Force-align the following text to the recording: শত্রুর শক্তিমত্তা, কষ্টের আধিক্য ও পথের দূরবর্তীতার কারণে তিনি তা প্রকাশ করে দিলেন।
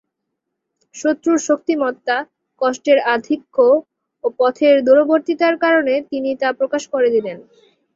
শত্রুর 0.95 1.39
শক্তিমত্তা, 1.47 2.17
কষ্টের 2.61 2.99
আধিক্য 3.15 3.55
ও 4.23 4.37
পথের 4.39 4.75
দূরবর্তীতার 4.87 5.55
কারণে 5.63 5.93
তিনি 6.11 6.29
তা 6.41 6.49
প্রকাশ 6.59 6.83
করে 6.93 7.09
দিলেন। 7.15 7.37